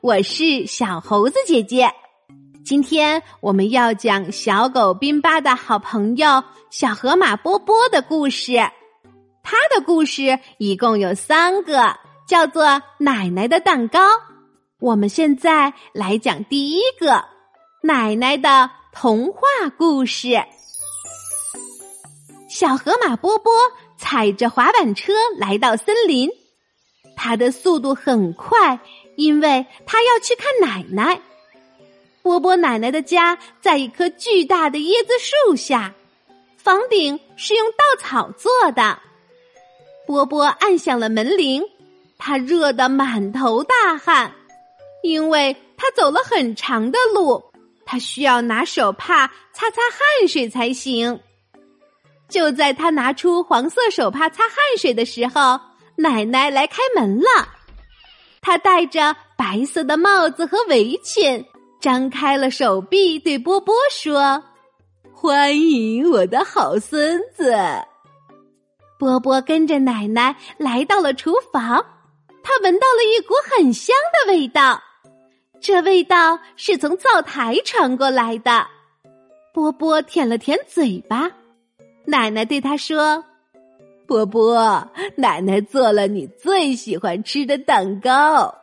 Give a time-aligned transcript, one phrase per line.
[0.00, 1.90] 我是小猴子姐姐。
[2.64, 8.54] 今天我们要讲小狗宾巴的好朋友小河马波波的故事。
[9.42, 11.96] 他的故事一共有三个，
[12.26, 12.64] 叫做
[12.98, 14.00] 《奶奶的蛋糕》。
[14.80, 17.24] 我们现在来讲第一个
[17.82, 19.40] 奶奶的童话
[19.76, 20.42] 故事。
[22.48, 23.52] 小河马波波
[23.98, 26.30] 踩着滑板车来到森林，
[27.16, 28.78] 他的速度很快，
[29.16, 31.20] 因为他要去看奶奶。
[32.22, 35.94] 波波奶奶的家在一棵巨大的椰子树下，
[36.56, 38.98] 房顶是用稻草做的。
[40.06, 41.62] 波波按响了门铃，
[42.18, 44.32] 他热得满头大汗，
[45.02, 47.44] 因为他走了很长的路，
[47.84, 51.20] 他需要拿手帕擦擦汗水才行。
[52.28, 55.60] 就在他拿出黄色手帕擦汗水的时候，
[55.96, 57.48] 奶奶来开门了。
[58.40, 61.44] 她戴着白色的帽子和围裙。
[61.80, 64.42] 张开了手臂，对波波说
[65.12, 67.54] ：“欢迎我的好孙子。”
[68.98, 71.84] 波波跟着奶奶来到了厨房，
[72.42, 74.82] 他闻到了一股很香的味道，
[75.60, 78.66] 这味道是从灶台传过来的。
[79.52, 81.30] 波波舔了舔嘴巴，
[82.06, 83.22] 奶奶对他说
[84.06, 88.54] ：“波波，奶奶做了你最喜欢吃的蛋糕，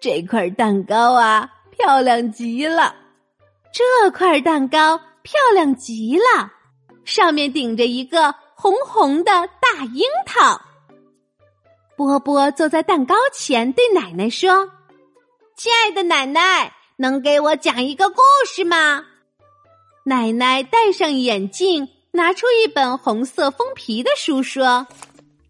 [0.00, 2.94] 这块蛋糕啊。”漂亮极了，
[3.72, 6.52] 这块蛋糕漂亮极了，
[7.04, 10.60] 上面顶着一个红红的大樱桃。
[11.96, 14.70] 波波坐在蛋糕前，对奶奶说
[15.58, 19.04] ：“亲爱的奶奶，能给我讲一个故事吗？”
[20.06, 24.86] 奶奶戴上眼镜，拿出一本红色封皮的书，说：“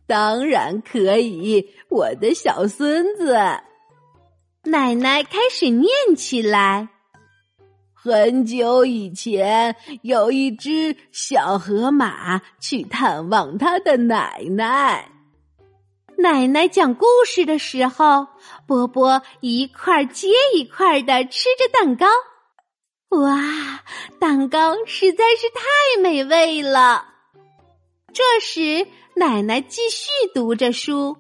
[0.09, 3.37] 当然可以，我的小孙子。”
[4.65, 6.89] 奶奶开始念起来。
[7.93, 15.11] 很久以前，有一只小河马去探望他的奶奶。
[16.17, 18.27] 奶奶讲故事的时候，
[18.67, 22.07] 波波一块接一块的吃着蛋糕。
[23.21, 23.83] 哇，
[24.19, 27.07] 蛋糕实在是太美味了。
[28.13, 31.17] 这时，奶奶继续读着书。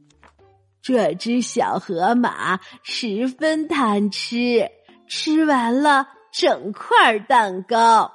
[0.82, 4.68] 这只小河马十分贪吃，
[5.08, 8.12] 吃完了整块蛋糕，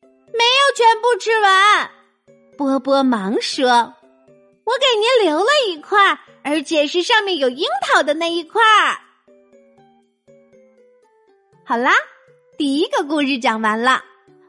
[0.00, 1.90] 没有全部吃完。
[2.56, 3.94] 波波忙说
[4.64, 8.62] ：“我给您留了一块，而且是上面有樱桃的那一块。”
[11.64, 11.92] 好啦，
[12.58, 14.02] 第一个故事讲完了，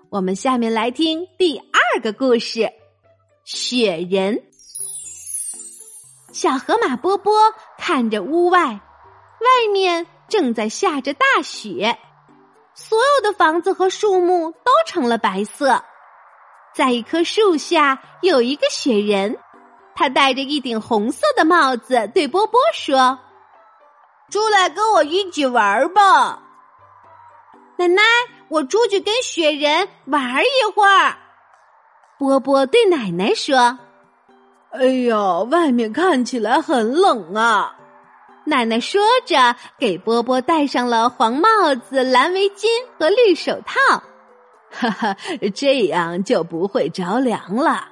[0.09, 2.67] 我们下面来听第二个故事——
[3.45, 4.41] 雪人。
[6.31, 7.31] 小河马波波
[7.77, 11.99] 看着屋外，外面正在下着大雪，
[12.73, 15.83] 所有的房子和树木都成了白色。
[16.73, 19.37] 在一棵树下有一个雪人，
[19.93, 23.19] 他戴着一顶红色的帽子，对波波说
[24.31, 26.41] ：“出来跟我一起玩吧，
[27.79, 28.03] 奶奶，
[28.49, 31.17] 我出去跟雪人玩一会儿。”
[32.19, 33.79] 波波对奶奶说。
[34.71, 37.75] 哎呀，外面看起来很冷啊！
[38.45, 42.67] 奶奶说着，给波波戴上了黄帽子、蓝围巾
[42.99, 44.03] 和绿手套。
[44.69, 45.17] 哈哈，
[45.55, 47.87] 这样就不会着凉了。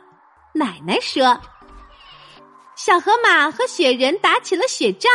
[0.54, 1.40] 奶奶说
[2.76, 5.10] ：“小河马和雪人打起了雪仗，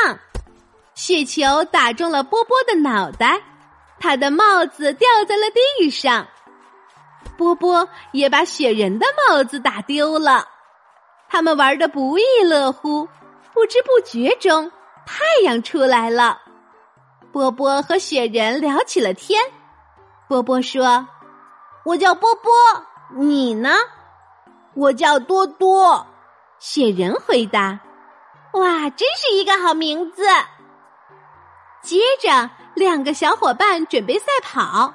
[0.94, 3.41] 雪球打中了波波的脑袋，
[4.03, 5.45] 他的帽子掉在了
[5.79, 6.27] 地上。
[7.39, 10.49] 波波也把雪人的帽子打丢了。”
[11.31, 13.09] 他们玩的不亦乐乎，
[13.55, 14.71] 不知不觉中，
[15.07, 16.41] 太阳出来了。
[17.33, 19.41] 波波和雪人聊起了天。
[20.29, 21.09] 波波说
[21.87, 22.53] ：“我叫波波，
[23.17, 23.71] 你呢
[24.75, 26.07] ？”“我叫多多。”
[26.59, 27.81] 雪人回答。
[28.53, 30.25] “哇，真是一个好名字！”
[31.82, 34.94] 接着，两个小伙伴准备赛跑，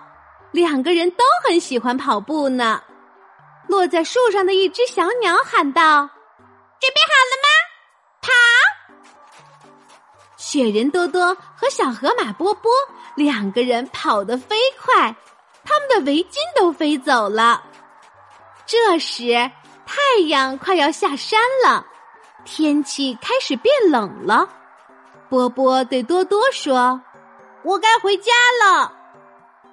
[0.52, 2.82] 两个人都很喜欢跑步呢。
[3.68, 6.10] 落在树上的一只小鸟喊道。
[6.80, 7.50] 准备好了吗？
[8.22, 8.32] 跑！
[10.38, 12.72] 雪人多多和小河马波波
[13.16, 15.14] 两个人跑得飞快，
[15.66, 17.62] 他们的围巾都飞走了。
[18.66, 19.52] 这时
[19.86, 21.86] 太阳快要下山了，
[22.46, 24.48] 天气开始变冷了。
[25.30, 27.02] 波波对多多说
[27.64, 28.32] ：“我该回家
[28.64, 28.94] 了。”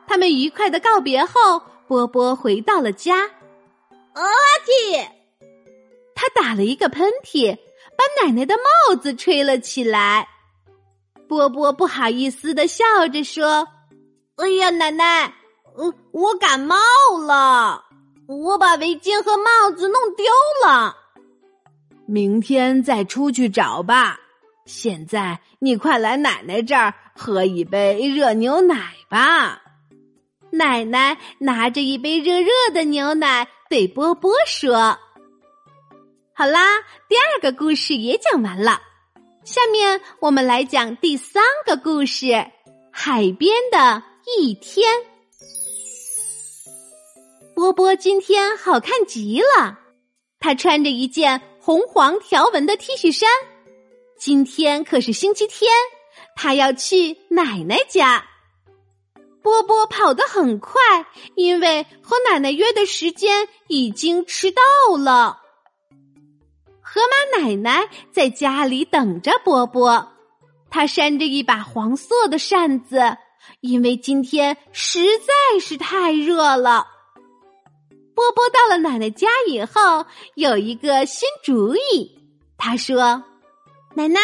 [0.06, 3.30] 他们愉快的告别后，波波回到了家。
[4.12, 4.22] 阿
[4.66, 5.08] 嚏！
[6.14, 7.56] 他打了一个喷嚏，
[7.96, 10.28] 把奶奶的帽子吹了起来。
[11.28, 13.66] 波波不好意思的笑着说
[14.36, 15.34] ：“哎呀，奶奶，
[15.76, 16.76] 呃，我感冒
[17.26, 17.84] 了，
[18.28, 20.26] 我把围巾和帽子弄丢
[20.64, 20.96] 了。
[22.06, 24.20] 明天再出去找吧。
[24.66, 29.62] 现在你快来奶奶这儿喝一杯热牛奶吧。”
[30.52, 34.98] 奶奶拿着一杯热热的牛奶对波波说
[36.32, 38.80] ：“好啦，第二个故事也讲完了。”
[39.44, 42.46] 下面我们来讲第三个故事：
[42.90, 44.02] 海边的
[44.38, 44.88] 一天。
[47.54, 49.78] 波波今天好看极了，
[50.40, 53.28] 他穿着一件红黄条纹的 T 恤衫。
[54.24, 55.70] 今天可是星期天，
[56.34, 58.24] 他要去奶奶家。
[59.42, 60.80] 波波跑得很快，
[61.34, 65.42] 因为和奶奶约的时间已经迟到了。
[66.80, 70.10] 河马奶奶在家里等着波波，
[70.70, 73.18] 她扇着一把黄色的扇子，
[73.60, 76.86] 因为今天实在是太热了。
[78.14, 82.18] 波波到了奶奶家以后，有一个新主意。
[82.56, 83.22] 他说
[83.96, 84.20] ：“奶奶，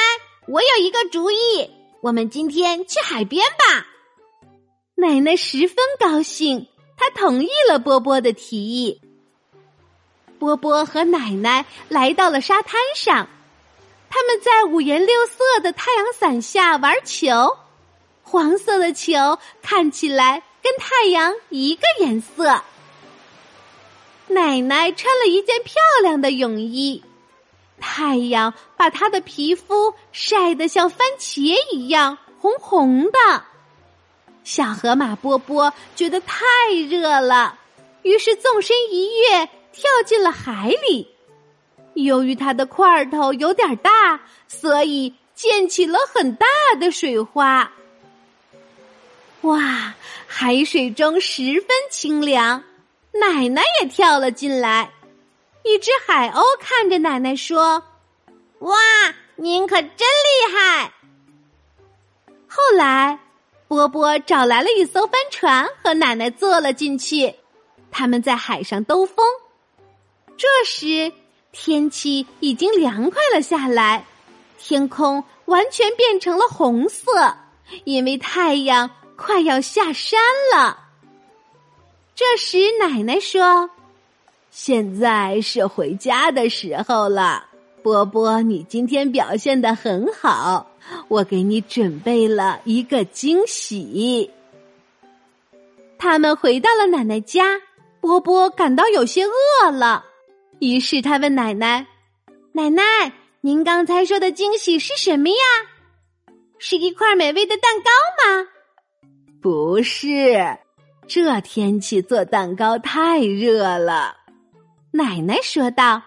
[0.49, 1.71] 我有一个主意，
[2.01, 3.87] 我们今天去海边吧。”
[4.97, 9.01] 奶奶十分高兴，她同意了波波的提议。
[10.41, 13.29] 波波和奶奶来到了沙滩上，
[14.11, 17.57] 他们在五颜六色的太阳伞下玩球。
[18.23, 22.63] 黄色的球看起来跟太阳一个颜色。
[24.27, 27.03] 奶奶穿了一件漂亮的泳衣，
[27.81, 33.45] 太阳把他的皮肤晒得像番茄一样红红的。
[34.45, 36.45] 小河马波波觉得太
[36.89, 37.59] 热了，
[38.03, 39.49] 于是纵身一跃。
[39.73, 41.09] 跳进了海里，
[41.95, 46.45] 由于它的块头有点大，所以溅起了很大
[46.81, 47.71] 的水花。
[49.43, 49.95] 哇，
[50.27, 52.65] 海水中十分清凉，
[53.13, 54.91] 奶奶也跳了进来。
[55.63, 57.83] 一只海鸥看着奶奶说
[58.61, 58.77] ：“哇，
[59.37, 60.93] 您可真厉害！”
[62.49, 63.19] 后来，
[63.69, 67.35] 波波找来了一艘帆船，和奶奶坐了进去。
[67.91, 69.25] 他们在海上兜风。
[70.37, 71.13] 这时，
[71.53, 74.05] 天气已经凉快了下来，
[74.59, 77.37] 天空完全变成了红色，
[77.85, 80.21] 因为太阳快要下山
[80.55, 80.89] 了。
[82.15, 83.71] 这时，奶奶说
[84.51, 87.47] ：“现在是回家的时候了，
[87.83, 90.71] 波波，你今天表现的很好，
[91.07, 94.29] 我给你准备了一个惊喜。”
[95.97, 97.61] 他们回到了奶奶家，
[98.01, 100.05] 波波感到有些饿了。
[100.59, 101.87] 于是他问奶奶
[102.53, 103.13] ：“奶奶，
[103.43, 106.35] 您刚才说的惊喜是什么呀？
[106.59, 108.49] 是一块美味的蛋糕吗
[109.41, 110.59] ？”“不是，
[111.07, 114.17] 这天气做蛋糕太热了。”
[114.93, 116.03] 奶奶说道。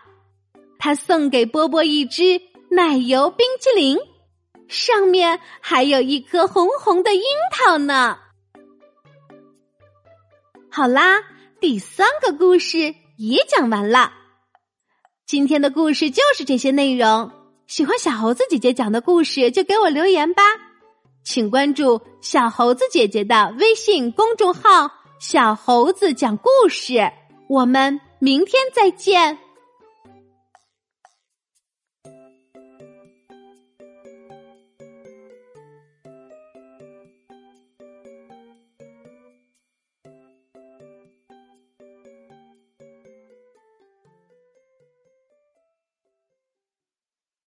[0.78, 3.98] 她送给波波一只奶油冰淇淋，
[4.68, 7.22] 上面还有一颗红红的樱
[7.52, 8.18] 桃呢。
[10.70, 11.22] 好啦，
[11.62, 14.12] 第三个故事也讲完了。
[15.26, 17.32] 今天的故事就是这些内容。
[17.68, 20.44] 喜欢小猴子姐姐讲的故事，就给我留言吧。
[21.24, 27.10] 请关注小猴子姐姐的微信公众号“小猴子讲故事”。
[27.48, 29.38] 我们明天再见。